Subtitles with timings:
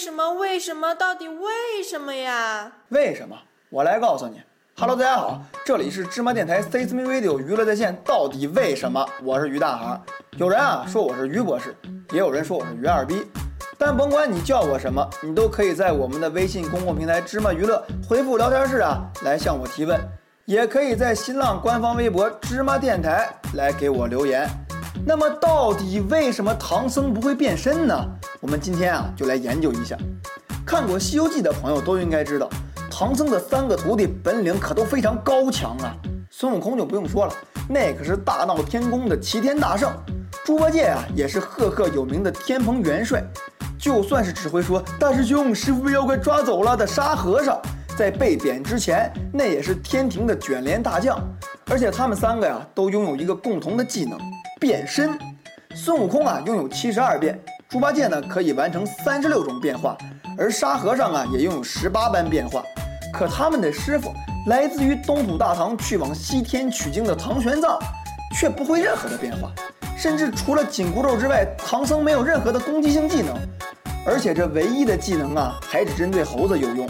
[0.00, 0.32] 什么？
[0.32, 0.94] 为什么？
[0.94, 2.72] 到底为什么呀？
[2.88, 3.36] 为什么？
[3.68, 4.40] 我来告诉你。
[4.74, 7.94] Hello，大家好，这里是芝麻电台 Me Radio 娱乐在线。
[8.02, 9.06] 到底为什么？
[9.22, 10.02] 我是于大航。
[10.38, 11.76] 有人啊说我是于博士，
[12.12, 13.26] 也有人说我是于二逼。
[13.76, 20.00] 但甭管你叫我什么，你都可以在我们的微信公共平台芝麻娱乐回复聊天室啊来向我提问，
[20.46, 24.48] 也可以在新浪官方微博芝麻电台来给我留言。
[25.06, 27.94] 那么到底为什么唐僧不会变身呢？
[28.40, 29.96] 我们今天啊就来研究一下。
[30.64, 32.48] 看过《西游记》的朋友都应该知道。
[32.90, 35.96] 唐僧的三个徒弟本领可都非常高强啊，
[36.30, 37.32] 孙悟空就不用说了，
[37.68, 39.90] 那可是大闹天宫的齐天大圣。
[40.44, 43.22] 猪八戒啊，也是赫赫有名的天蓬元帅。
[43.78, 47.58] 就算是只会说“大师兄，师傅被妖怪抓走了”的沙和尚，
[47.96, 51.18] 在被贬之前，那也是天庭的卷帘大将。
[51.70, 54.18] 而且他们三个呀，都拥有一个共同的技能——
[54.60, 55.18] 变身。
[55.74, 57.34] 孙悟空啊，拥有七十二变；
[57.68, 59.96] 猪八戒呢，可以完成三十六种变化；
[60.36, 62.62] 而沙和尚啊，也拥有十八般变化。
[63.12, 64.12] 可他们的师傅
[64.46, 67.78] 来自于东土大唐去往西天取经的唐玄奘，
[68.36, 69.50] 却不会任何的变化，
[69.96, 73.34] 甚至除了紧箍咒之外，唐僧没有任何的攻击性技能，
[74.04, 76.88] 而且这唯一的技能啊，还只针对猴子有用。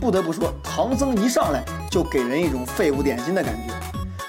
[0.00, 3.74] 不得不说，唐僧一上来就给人一种废物点心的感觉。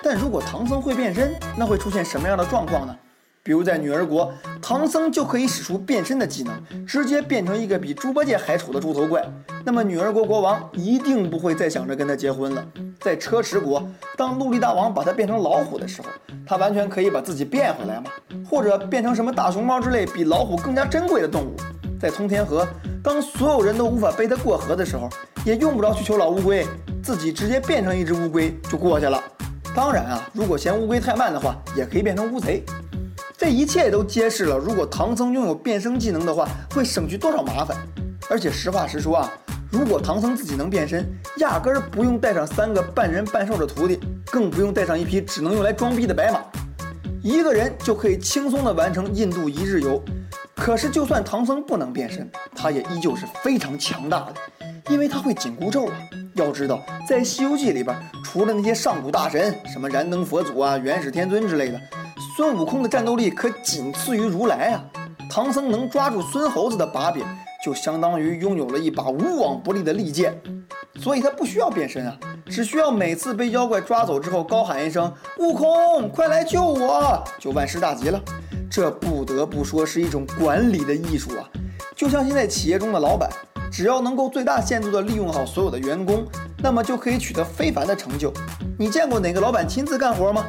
[0.03, 2.93] 但如果唐僧会变身，那会出现什么样的状况呢？
[3.41, 9.21] 比如在女儿国，唐僧就可以使出变身的技能，直接变成一个比猪八戒还丑的猪头怪。
[9.65, 12.65] 那么女儿国国王一定不会再想着跟他结婚了。
[13.01, 16.07] 在车迟国，当陆地大王把他变成老虎的时候，
[16.45, 18.03] 他完全可以把自己变回来嘛，
[18.49, 21.55] 或者变成什么大熊猫之类比老虎更加珍贵的动物。
[21.99, 22.65] 在通天河，
[23.03, 25.09] 当所有人都无法背他过河的时候，
[25.45, 26.65] 也用不着去求老乌龟，
[27.01, 29.21] 自己直接变成一只乌龟就过去了。
[29.75, 32.63] 当然啊，如果嫌乌龟太慢的话，也可以变成乌贼。
[33.35, 37.75] 这一切都揭示了，如果唐僧拥有变身技能的话，会省去多少麻烦。
[38.29, 39.31] 而且实话实说啊，
[39.71, 41.03] 如果唐僧自己能变身，
[41.37, 43.99] 压根儿不用带上三个半人半兽的徒弟，
[44.31, 46.39] 更不用带上一匹只能用来装逼的白马，
[47.23, 50.01] 一个人就可以轻松的完成印度一日游。
[50.55, 54.35] 可是就算唐僧不能变身，他也依旧是非常强大的，
[54.89, 55.93] 因为他会紧箍咒啊。
[56.35, 61.79] 要知道，在《西游记》里边，除了那些上古大神，什么燃灯佛祖啊、元始天尊之类的。
[62.35, 64.83] 孙悟空的战斗力可仅次于如来啊！
[65.29, 67.23] 唐僧能抓住孙猴子的把柄，
[67.63, 70.35] 就相当于拥有了一把无往不利的利剑，
[70.95, 72.17] 所以他不需要变身啊，
[72.47, 78.19] 只需要每次被妖怪抓走之后高喊一声“悟空，快来救我”，就万事大吉了。
[78.71, 81.47] 这不得不说是一种管理的艺术啊！
[81.95, 83.29] 就像现在企业中的老板，
[83.73, 86.23] 只要能够最大限度地利用好所有的员工，
[86.59, 88.31] 那么就可以取得非凡的成就。
[88.77, 90.45] 你见过哪个老板亲自干活吗？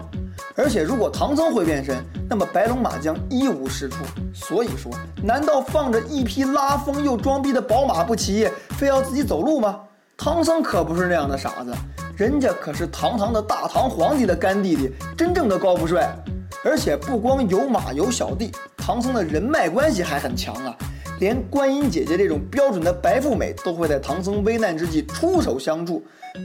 [0.55, 4.05] 而且，如果唐僧会变身，那么白龙马将一无是处。
[4.34, 4.93] 所以说，
[5.23, 8.47] 难道放着一匹拉风又装逼的宝马不骑，
[8.77, 9.81] 非要自己走路吗？
[10.19, 11.73] 唐僧可不是那样的傻子，
[12.19, 16.15] 人家可是堂堂的大唐皇帝的干弟弟，真正的高富帅。
[16.63, 20.77] 而且不光有马有小弟，唐僧的人脉关系还很强啊，
[21.21, 26.03] 连观音姐姐这种标准的白富美都会在唐僧危难之际出手相助，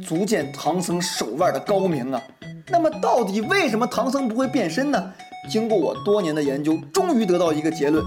[0.08, 2.22] 足见唐僧手腕的高明啊。
[2.68, 5.12] 那么到底为什么唐僧不会变身呢？
[5.50, 8.06] 经过我多年的研究，终于得到一个结论，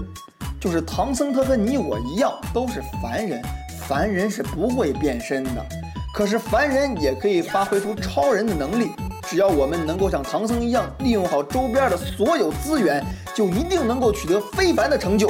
[0.59, 3.41] 就是唐僧他和你我一样都是凡人，
[3.85, 5.65] 凡人是不会变身的。
[6.13, 8.91] 可是凡人也可以发挥出超人的能力，
[9.23, 13.03] 只要我们能够像唐僧一样利用好周边的所有资源，
[13.35, 15.29] 就一定能够取得非凡的成就。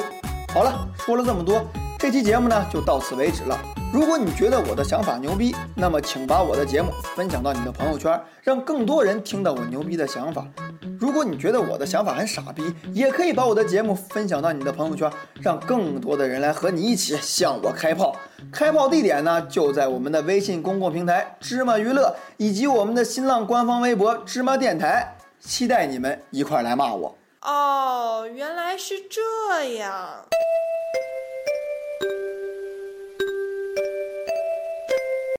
[0.54, 1.64] 好了，说了这么多，
[1.98, 3.60] 这期节目呢就到此为止了。
[3.92, 10.46] 如果你觉得我的想法牛逼，那么请把我的节目分享到你的朋友圈，让更多人听到我牛逼的想法。
[11.00, 18.16] 如果你觉得我的想法很傻逼，也可以把我的节目分享到你的朋友圈，让更多的人来和你一起向我开炮。
[18.52, 27.16] 开炮地点呢，就在我们的微信公共平台芝麻娱乐，以及我们的新浪官方微博芝麻电台，期待你们一块来骂我。
[27.44, 30.26] 哦原来是这样。